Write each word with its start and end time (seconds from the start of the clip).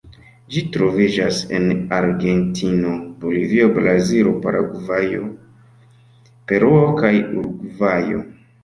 Ĝi 0.53 0.61
troviĝas 0.75 1.41
en 1.57 1.67
Argentino, 1.97 2.95
Bolivio, 3.25 3.69
Brazilo, 3.77 4.35
Paragvajo, 4.47 5.23
Peruo 6.51 6.83
kaj 7.05 7.15
Urugvajo. 7.23 8.31